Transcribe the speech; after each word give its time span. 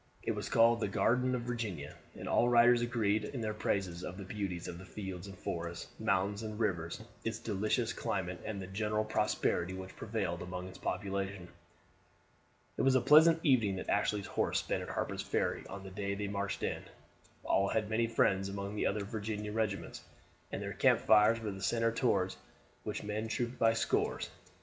It 0.23 0.31
was 0.31 0.49
called 0.49 0.79
the 0.79 0.87
Garden 0.87 1.35
of 1.35 1.43
Virginia; 1.43 1.93
and 2.15 2.27
all 2.27 2.49
writers 2.49 2.81
agreed 2.81 3.23
in 3.23 3.39
their 3.41 3.53
praises 3.53 4.03
of 4.03 4.17
the 4.17 4.23
beauties 4.23 4.67
of 4.67 4.81
its 4.81 4.89
fields 4.91 5.27
and 5.27 5.37
forests, 5.37 5.89
mountains 5.99 6.41
and 6.41 6.59
rivers, 6.59 7.01
its 7.23 7.37
delicious 7.37 7.93
climate, 7.93 8.41
and 8.43 8.59
the 8.59 8.65
general 8.65 9.05
prosperity 9.05 9.73
which 9.75 9.95
prevailed 9.95 10.41
among 10.41 10.67
its 10.67 10.79
population. 10.79 11.49
It 12.77 12.81
was 12.81 12.95
a 12.95 12.99
pleasant 13.01 13.41
evening 13.43 13.75
that 13.75 13.89
Ashley's 13.89 14.25
horse 14.25 14.57
spent 14.57 14.81
at 14.81 14.89
Harper's 14.89 15.21
Ferry 15.21 15.67
on 15.67 15.83
the 15.83 15.91
day 15.91 16.15
they 16.15 16.27
marched 16.27 16.63
in. 16.63 16.81
All 17.43 17.67
had 17.67 17.87
many 17.87 18.07
friends 18.07 18.49
among 18.49 18.75
the 18.75 18.87
other 18.87 19.03
Virginian 19.05 19.53
regiments, 19.53 20.03
and 20.51 20.63
their 20.63 20.73
camp 20.73 21.01
fires 21.01 21.39
were 21.39 21.51
the 21.51 21.61
center 21.61 21.91
toward 21.91 22.33
which 22.83 23.03
men 23.03 23.27
trooped 23.27 23.59
by 23.59 23.73
scores. 23.73 24.31